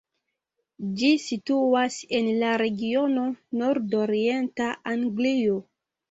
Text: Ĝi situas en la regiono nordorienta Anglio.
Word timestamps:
Ĝi 0.99 1.09
situas 1.25 1.97
en 2.19 2.29
la 2.43 2.53
regiono 2.61 3.25
nordorienta 3.61 4.71
Anglio. 4.93 5.59